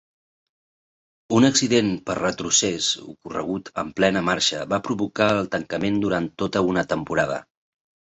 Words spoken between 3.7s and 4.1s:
en